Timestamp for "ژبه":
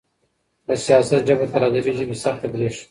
1.27-1.45